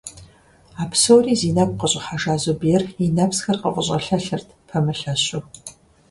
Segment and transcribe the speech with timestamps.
[0.81, 5.41] А псори зи нэгу къыщIыхьэжа Зубер и нэпсхэр къыфIыщIэлъэлъырт, пэмылъэщу.